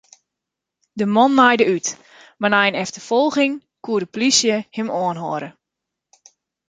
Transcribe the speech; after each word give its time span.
De 0.99 1.05
man 1.15 1.31
naaide 1.37 1.65
út, 1.75 1.87
mar 2.39 2.51
nei 2.53 2.67
in 2.69 2.81
efterfolging 2.83 3.53
koe 3.83 3.99
de 4.01 4.07
polysje 4.13 4.55
him 4.75 4.89
oanhâlde. 5.01 5.49